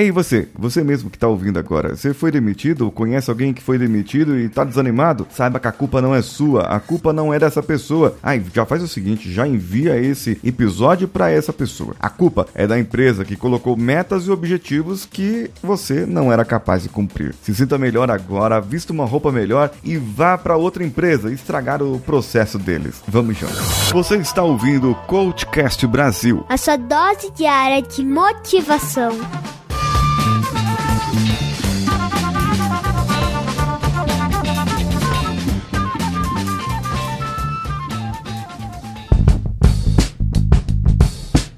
Ei, 0.00 0.10
você, 0.10 0.48
você 0.58 0.82
mesmo 0.82 1.10
que 1.10 1.18
tá 1.18 1.28
ouvindo 1.28 1.58
agora, 1.58 1.94
você 1.94 2.14
foi 2.14 2.30
demitido 2.32 2.90
conhece 2.90 3.28
alguém 3.28 3.52
que 3.52 3.62
foi 3.62 3.76
demitido 3.76 4.38
e 4.38 4.48
tá 4.48 4.64
desanimado? 4.64 5.26
Saiba 5.30 5.60
que 5.60 5.68
a 5.68 5.72
culpa 5.72 6.00
não 6.00 6.14
é 6.14 6.22
sua, 6.22 6.62
a 6.62 6.80
culpa 6.80 7.12
não 7.12 7.34
é 7.34 7.38
dessa 7.38 7.62
pessoa. 7.62 8.16
Ai, 8.22 8.42
já 8.54 8.64
faz 8.64 8.82
o 8.82 8.88
seguinte, 8.88 9.30
já 9.30 9.46
envia 9.46 9.98
esse 9.98 10.40
episódio 10.42 11.06
para 11.06 11.30
essa 11.30 11.52
pessoa. 11.52 11.94
A 12.00 12.08
culpa 12.08 12.46
é 12.54 12.66
da 12.66 12.78
empresa 12.78 13.26
que 13.26 13.36
colocou 13.36 13.76
metas 13.76 14.26
e 14.26 14.30
objetivos 14.30 15.04
que 15.04 15.50
você 15.62 16.06
não 16.06 16.32
era 16.32 16.46
capaz 16.46 16.82
de 16.82 16.88
cumprir. 16.88 17.34
Se 17.42 17.54
sinta 17.54 17.76
melhor 17.76 18.10
agora, 18.10 18.58
vista 18.58 18.94
uma 18.94 19.04
roupa 19.04 19.30
melhor 19.30 19.70
e 19.84 19.98
vá 19.98 20.38
para 20.38 20.56
outra 20.56 20.82
empresa 20.82 21.30
estragar 21.30 21.82
o 21.82 22.00
processo 22.00 22.58
deles. 22.58 23.02
Vamos 23.06 23.36
juntos. 23.36 23.90
Você 23.92 24.16
está 24.16 24.42
ouvindo 24.42 24.92
o 24.92 24.94
Coachcast 24.94 25.86
Brasil. 25.86 26.42
A 26.48 26.56
sua 26.56 26.78
dose 26.78 27.30
diária 27.36 27.82
de 27.82 28.02
motivação. 28.02 29.10
Thank 31.12 31.40
you. 31.42 31.49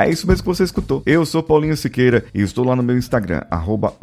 É 0.02 0.10
isso 0.10 0.26
mesmo 0.26 0.42
que 0.42 0.48
você 0.48 0.64
escutou. 0.64 1.00
Eu 1.06 1.24
sou 1.24 1.44
Paulinho 1.44 1.76
Siqueira 1.76 2.24
e 2.34 2.42
estou 2.42 2.64
lá 2.64 2.74
no 2.74 2.82
meu 2.82 2.98
Instagram, 2.98 3.42
arroba 3.48 3.94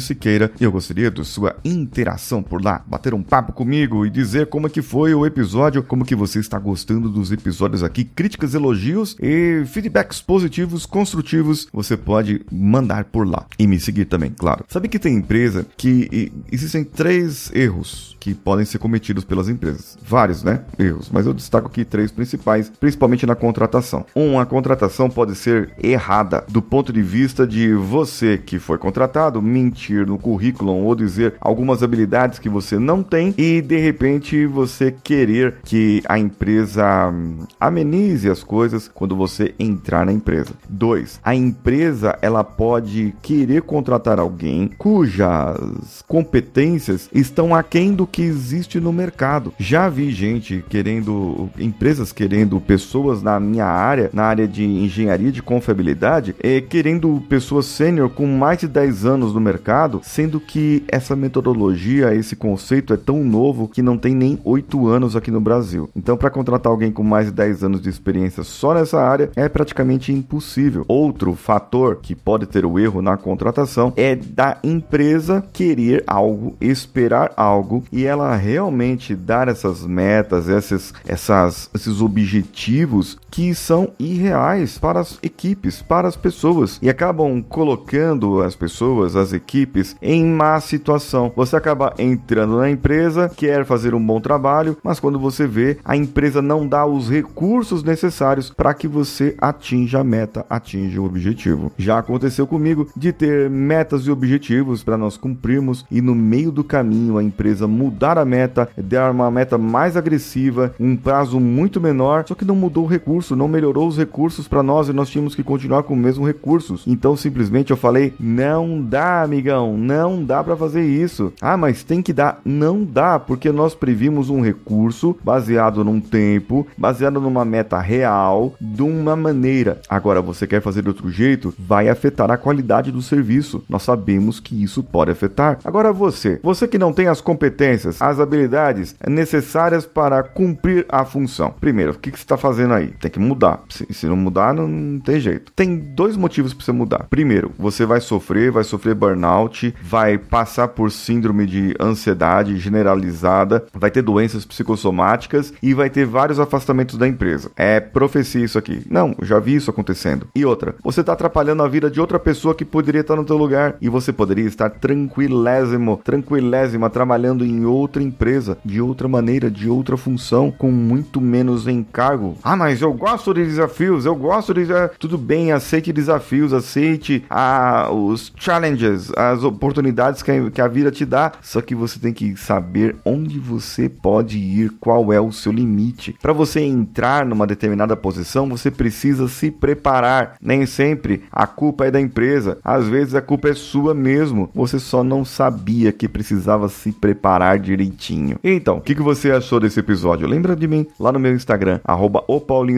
Siqueira, 0.00 0.50
e 0.58 0.64
eu 0.64 0.72
gostaria 0.72 1.10
de 1.10 1.22
sua 1.26 1.56
interação 1.62 2.42
por 2.42 2.64
lá, 2.64 2.82
bater 2.86 3.12
um 3.12 3.22
papo 3.22 3.52
comigo 3.52 4.06
e 4.06 4.10
dizer 4.10 4.46
como 4.46 4.66
é 4.66 4.70
que 4.70 4.80
foi 4.80 5.14
o 5.14 5.26
episódio, 5.26 5.82
como 5.82 6.06
que 6.06 6.14
você 6.14 6.38
está 6.38 6.58
gostando 6.58 7.10
dos 7.10 7.30
episódios 7.30 7.82
aqui, 7.82 8.02
críticas, 8.04 8.54
elogios 8.54 9.14
e 9.20 9.62
feedbacks 9.66 10.22
positivos, 10.22 10.86
construtivos, 10.86 11.68
você 11.70 11.98
pode 11.98 12.40
mandar 12.50 13.04
por 13.04 13.28
lá. 13.28 13.46
E 13.58 13.66
me 13.66 13.78
seguir 13.78 14.06
também, 14.06 14.30
claro. 14.30 14.64
Sabe 14.68 14.88
que 14.88 14.98
tem 14.98 15.16
empresa 15.16 15.66
que 15.76 16.32
existem 16.50 16.82
três 16.82 17.50
erros 17.54 18.16
que 18.18 18.34
podem 18.34 18.64
ser 18.64 18.78
cometidos 18.78 19.24
pelas 19.24 19.48
empresas. 19.48 19.96
Vários, 20.02 20.42
né? 20.42 20.62
Erros, 20.78 21.10
mas 21.12 21.26
eu 21.26 21.34
destaco 21.34 21.68
aqui 21.68 21.84
três 21.84 22.10
principais, 22.10 22.68
principalmente 22.80 23.26
na 23.26 23.36
contratação. 23.36 24.04
Um, 24.16 24.40
a 24.40 24.46
contratação 24.46 25.08
pode 25.08 25.25
pode 25.26 25.34
ser 25.34 25.70
errada 25.82 26.44
do 26.48 26.62
ponto 26.62 26.92
de 26.92 27.02
vista 27.02 27.44
de 27.44 27.74
você 27.74 28.38
que 28.38 28.60
foi 28.60 28.78
contratado 28.78 29.42
mentir 29.42 30.06
no 30.06 30.16
currículo 30.16 30.72
ou 30.72 30.94
dizer 30.94 31.34
algumas 31.40 31.82
habilidades 31.82 32.38
que 32.38 32.48
você 32.48 32.78
não 32.78 33.02
tem 33.02 33.34
e 33.36 33.60
de 33.60 33.76
repente 33.78 34.46
você 34.46 34.94
querer 35.02 35.56
que 35.64 36.00
a 36.08 36.16
empresa 36.16 37.08
hum, 37.08 37.38
amenize 37.58 38.30
as 38.30 38.44
coisas 38.44 38.88
quando 38.92 39.16
você 39.16 39.52
entrar 39.58 40.06
na 40.06 40.12
empresa. 40.12 40.52
2. 40.68 41.20
A 41.24 41.34
empresa 41.34 42.16
ela 42.22 42.44
pode 42.44 43.12
querer 43.20 43.62
contratar 43.62 44.20
alguém 44.20 44.70
cujas 44.78 46.04
competências 46.06 47.10
estão 47.12 47.52
aquém 47.52 47.94
do 47.94 48.06
que 48.06 48.22
existe 48.22 48.78
no 48.78 48.92
mercado. 48.92 49.52
Já 49.58 49.88
vi 49.88 50.12
gente 50.12 50.64
querendo 50.68 51.50
empresas 51.58 52.12
querendo 52.12 52.60
pessoas 52.60 53.22
na 53.22 53.40
minha 53.40 53.66
área, 53.66 54.08
na 54.12 54.22
área 54.22 54.46
de 54.46 54.64
engenharia 54.64 55.15
engenharia 55.16 55.32
de 55.32 55.42
confiabilidade, 55.42 56.36
é, 56.40 56.60
querendo 56.60 57.22
pessoas 57.28 57.66
sênior 57.66 58.10
com 58.10 58.26
mais 58.26 58.58
de 58.60 58.68
10 58.68 59.04
anos 59.04 59.34
no 59.34 59.40
mercado, 59.40 60.00
sendo 60.04 60.38
que 60.38 60.84
essa 60.88 61.16
metodologia, 61.16 62.14
esse 62.14 62.36
conceito 62.36 62.92
é 62.92 62.96
tão 62.96 63.24
novo 63.24 63.68
que 63.68 63.82
não 63.82 63.96
tem 63.96 64.14
nem 64.14 64.38
8 64.44 64.86
anos 64.86 65.16
aqui 65.16 65.30
no 65.30 65.40
Brasil. 65.40 65.88
Então, 65.96 66.16
para 66.16 66.30
contratar 66.30 66.70
alguém 66.70 66.92
com 66.92 67.02
mais 67.02 67.26
de 67.26 67.32
10 67.32 67.64
anos 67.64 67.80
de 67.80 67.88
experiência 67.88 68.44
só 68.44 68.74
nessa 68.74 69.00
área 69.00 69.30
é 69.34 69.48
praticamente 69.48 70.12
impossível. 70.12 70.84
Outro 70.86 71.34
fator 71.34 71.96
que 71.96 72.14
pode 72.14 72.46
ter 72.46 72.64
o 72.64 72.78
erro 72.78 73.00
na 73.00 73.16
contratação 73.16 73.92
é 73.96 74.14
da 74.14 74.58
empresa 74.62 75.44
querer 75.52 76.04
algo, 76.06 76.56
esperar 76.60 77.32
algo 77.36 77.82
e 77.90 78.04
ela 78.04 78.34
realmente 78.36 79.14
dar 79.14 79.48
essas 79.48 79.84
metas, 79.86 80.48
essas, 80.48 80.92
essas, 81.06 81.70
esses 81.74 82.00
objetivos 82.00 83.16
que 83.30 83.54
são 83.54 83.90
irreais 83.98 84.78
para 84.78 84.95
as 85.00 85.18
equipes, 85.22 85.82
para 85.82 86.08
as 86.08 86.16
pessoas 86.16 86.78
e 86.82 86.88
acabam 86.88 87.42
colocando 87.42 88.42
as 88.42 88.54
pessoas, 88.54 89.16
as 89.16 89.32
equipes 89.32 89.96
em 90.00 90.24
má 90.24 90.58
situação. 90.60 91.32
Você 91.36 91.56
acaba 91.56 91.94
entrando 91.98 92.58
na 92.58 92.70
empresa, 92.70 93.30
quer 93.34 93.64
fazer 93.64 93.94
um 93.94 94.04
bom 94.04 94.20
trabalho, 94.20 94.76
mas 94.82 95.00
quando 95.00 95.18
você 95.18 95.46
vê, 95.46 95.78
a 95.84 95.96
empresa 95.96 96.40
não 96.40 96.66
dá 96.66 96.86
os 96.86 97.10
recursos 97.10 97.82
necessários 97.82 98.50
para 98.50 98.74
que 98.74 98.88
você 98.88 99.34
atinja 99.38 100.00
a 100.00 100.04
meta, 100.04 100.44
atinja 100.48 101.00
o 101.00 101.04
objetivo. 101.04 101.72
Já 101.76 101.98
aconteceu 101.98 102.46
comigo 102.46 102.88
de 102.96 103.12
ter 103.12 103.50
metas 103.50 104.06
e 104.06 104.10
objetivos 104.10 104.82
para 104.82 104.96
nós 104.96 105.16
cumprirmos 105.16 105.84
e 105.90 106.00
no 106.00 106.14
meio 106.14 106.50
do 106.50 106.64
caminho 106.64 107.18
a 107.18 107.22
empresa 107.22 107.66
mudar 107.66 108.18
a 108.18 108.24
meta, 108.24 108.68
dar 108.76 109.10
uma 109.10 109.30
meta 109.30 109.58
mais 109.58 109.96
agressiva, 109.96 110.74
um 110.78 110.96
prazo 110.96 111.40
muito 111.40 111.80
menor, 111.80 112.24
só 112.26 112.34
que 112.34 112.44
não 112.44 112.54
mudou 112.56 112.84
o 112.84 112.88
recurso, 112.88 113.36
não 113.36 113.48
melhorou 113.48 113.88
os 113.88 113.96
recursos 113.96 114.48
para 114.48 114.62
nós 114.62 114.85
e 114.88 114.92
nós 114.92 115.10
tínhamos 115.10 115.34
que 115.34 115.42
continuar 115.42 115.82
com 115.82 115.94
os 115.94 116.00
mesmos 116.00 116.26
recursos. 116.26 116.84
Então 116.86 117.16
simplesmente 117.16 117.70
eu 117.70 117.76
falei: 117.76 118.14
não 118.20 118.80
dá, 118.80 119.22
amigão, 119.22 119.76
não 119.76 120.22
dá 120.22 120.42
para 120.42 120.56
fazer 120.56 120.84
isso. 120.84 121.32
Ah, 121.40 121.56
mas 121.56 121.82
tem 121.82 122.00
que 122.00 122.12
dar. 122.12 122.40
Não 122.44 122.84
dá, 122.84 123.18
porque 123.18 123.50
nós 123.50 123.74
previmos 123.74 124.30
um 124.30 124.40
recurso 124.40 125.16
baseado 125.22 125.84
num 125.84 126.00
tempo, 126.00 126.66
baseado 126.76 127.20
numa 127.20 127.44
meta 127.44 127.80
real, 127.80 128.54
de 128.60 128.82
uma 128.82 129.16
maneira. 129.16 129.80
Agora, 129.88 130.22
você 130.22 130.46
quer 130.46 130.62
fazer 130.62 130.82
de 130.82 130.88
outro 130.88 131.10
jeito, 131.10 131.52
vai 131.58 131.88
afetar 131.88 132.30
a 132.30 132.36
qualidade 132.36 132.92
do 132.92 133.02
serviço. 133.02 133.64
Nós 133.68 133.82
sabemos 133.82 134.38
que 134.38 134.62
isso 134.62 134.82
pode 134.82 135.10
afetar. 135.10 135.58
Agora, 135.64 135.92
você, 135.92 136.38
você 136.42 136.68
que 136.68 136.78
não 136.78 136.92
tem 136.92 137.08
as 137.08 137.20
competências, 137.20 138.00
as 138.00 138.20
habilidades 138.20 138.94
necessárias 139.06 139.84
para 139.84 140.22
cumprir 140.22 140.86
a 140.88 141.04
função. 141.04 141.52
Primeiro, 141.60 141.92
o 141.92 141.98
que, 141.98 142.10
que 142.10 142.18
você 142.18 142.24
está 142.24 142.36
fazendo 142.36 142.74
aí? 142.74 142.88
Tem 143.00 143.10
que 143.10 143.16
que 143.16 143.20
mudar. 143.20 143.62
Se, 143.70 143.86
se 143.90 144.06
não 144.06 144.16
mudar, 144.16 144.54
não, 144.54 144.68
não, 144.76 145.00
tem 145.00 145.18
jeito. 145.18 145.52
Tem 145.52 145.76
dois 145.76 146.16
motivos 146.16 146.52
para 146.52 146.64
você 146.64 146.72
mudar. 146.72 147.06
Primeiro, 147.08 147.52
você 147.58 147.86
vai 147.86 148.00
sofrer, 148.00 148.50
vai 148.50 148.64
sofrer 148.64 148.94
burnout, 148.94 149.74
vai 149.82 150.18
passar 150.18 150.68
por 150.68 150.90
síndrome 150.92 151.46
de 151.46 151.74
ansiedade 151.80 152.58
generalizada, 152.58 153.64
vai 153.72 153.90
ter 153.90 154.02
doenças 154.02 154.44
psicossomáticas 154.44 155.52
e 155.62 155.72
vai 155.72 155.88
ter 155.88 156.04
vários 156.04 156.38
afastamentos 156.38 156.98
da 156.98 157.08
empresa. 157.08 157.50
É 157.56 157.80
profecia 157.80 158.44
isso 158.44 158.58
aqui. 158.58 158.82
Não, 158.90 159.14
já 159.22 159.38
vi 159.38 159.54
isso 159.54 159.70
acontecendo. 159.70 160.28
E 160.34 160.44
outra, 160.44 160.74
você 160.82 161.00
está 161.00 161.12
atrapalhando 161.12 161.62
a 161.62 161.68
vida 161.68 161.90
de 161.90 162.00
outra 162.00 162.18
pessoa 162.18 162.54
que 162.54 162.64
poderia 162.64 163.00
estar 163.00 163.16
no 163.16 163.24
teu 163.24 163.36
lugar 163.36 163.76
e 163.80 163.88
você 163.88 164.12
poderia 164.12 164.46
estar 164.46 164.70
tranquilésimo, 164.70 166.00
tranquilésima 166.04 166.90
trabalhando 166.90 167.44
em 167.44 167.64
outra 167.64 168.02
empresa, 168.02 168.58
de 168.64 168.80
outra 168.80 169.08
maneira, 169.08 169.50
de 169.50 169.68
outra 169.68 169.96
função, 169.96 170.50
com 170.50 170.70
muito 170.70 171.20
menos 171.20 171.66
encargo. 171.66 172.36
Ah, 172.42 172.56
mas 172.56 172.82
eu 172.82 172.92
gosto 172.92 173.32
de 173.32 173.44
desafios, 173.44 174.04
eu 174.04 174.14
gosto 174.14 174.52
de. 174.52 174.65
Tudo 174.98 175.18
bem, 175.18 175.52
aceite 175.52 175.92
desafios, 175.92 176.52
aceite 176.52 177.24
a, 177.28 177.90
os 177.90 178.32
challenges, 178.36 179.12
as 179.16 179.42
oportunidades 179.42 180.22
que 180.22 180.30
a, 180.30 180.50
que 180.50 180.60
a 180.60 180.68
vida 180.68 180.90
te 180.90 181.04
dá. 181.04 181.32
Só 181.42 181.60
que 181.60 181.74
você 181.74 181.98
tem 181.98 182.12
que 182.12 182.36
saber 182.36 182.96
onde 183.04 183.38
você 183.38 183.88
pode 183.88 184.38
ir, 184.38 184.72
qual 184.80 185.12
é 185.12 185.20
o 185.20 185.32
seu 185.32 185.52
limite. 185.52 186.16
Para 186.20 186.32
você 186.32 186.60
entrar 186.60 187.24
numa 187.24 187.46
determinada 187.46 187.96
posição, 187.96 188.48
você 188.48 188.70
precisa 188.70 189.28
se 189.28 189.50
preparar. 189.50 190.36
Nem 190.40 190.66
sempre 190.66 191.24
a 191.30 191.46
culpa 191.46 191.86
é 191.86 191.90
da 191.90 192.00
empresa, 192.00 192.58
às 192.64 192.86
vezes 192.86 193.14
a 193.14 193.22
culpa 193.22 193.48
é 193.48 193.54
sua 193.54 193.94
mesmo. 193.94 194.50
Você 194.54 194.78
só 194.78 195.02
não 195.02 195.24
sabia 195.24 195.92
que 195.92 196.08
precisava 196.08 196.68
se 196.68 196.92
preparar 196.92 197.58
direitinho. 197.58 198.38
Então, 198.42 198.78
o 198.78 198.80
que, 198.80 198.94
que 198.94 199.02
você 199.02 199.30
achou 199.30 199.60
desse 199.60 199.80
episódio? 199.80 200.26
Lembra 200.26 200.56
de 200.56 200.66
mim 200.66 200.86
lá 200.98 201.12
no 201.12 201.20
meu 201.20 201.34
Instagram, 201.34 201.80
arroba 201.84 202.24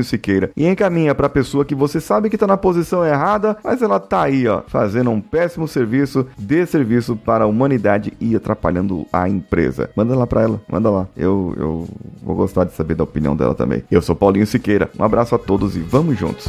Siqueira 0.03 0.51
e 0.57 0.67
encaminha 0.67 1.15
para 1.15 1.27
a 1.27 1.31
pessoa 1.31 1.65
que 1.65 1.75
você 1.79 2.01
sabe 2.01 2.29
que 2.29 2.37
está 2.37 2.47
na 2.47 2.57
posição 2.57 3.05
errada, 3.05 3.57
mas 3.63 3.81
ela 3.81 4.01
tá 4.01 4.23
aí, 4.23 4.47
ó, 4.47 4.63
fazendo 4.67 5.11
um 5.11 5.21
péssimo 5.21 5.69
serviço, 5.69 6.27
de 6.37 6.67
serviço 6.67 7.17
para 7.17 7.45
a 7.45 7.47
humanidade 7.47 8.13
e 8.21 8.35
atrapalhando 8.35 9.07
a 9.13 9.29
empresa. 9.29 9.91
Manda 9.95 10.17
lá 10.17 10.27
para 10.27 10.43
ela, 10.43 10.61
manda 10.69 10.91
lá. 10.91 11.07
Eu, 11.17 11.55
eu 11.57 11.89
vou 12.23 12.37
gostar 12.37 12.65
de 12.65 12.73
saber 12.75 12.95
da 12.95 13.05
opinião 13.05 13.37
dela 13.37 13.55
também. 13.55 13.85
Eu 13.91 14.03
sou 14.03 14.17
Paulinho 14.17 14.47
Siqueira. 14.47 14.91
Um 14.99 15.05
abraço 15.05 15.35
a 15.35 15.39
todos 15.39 15.77
e 15.77 15.81
vamos 15.81 16.19
juntos. 16.19 16.49